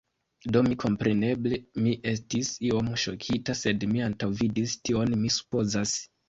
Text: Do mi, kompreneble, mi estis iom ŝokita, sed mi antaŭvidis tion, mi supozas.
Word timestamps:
Do 0.53 0.61
mi, 0.67 0.77
kompreneble, 0.83 1.59
mi 1.87 1.93
estis 2.11 2.49
iom 2.69 2.89
ŝokita, 3.03 3.57
sed 3.61 3.87
mi 3.93 4.03
antaŭvidis 4.07 4.75
tion, 4.89 5.15
mi 5.27 5.33
supozas. 5.39 5.95